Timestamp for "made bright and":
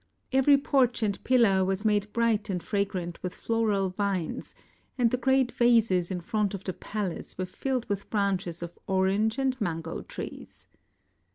1.85-2.63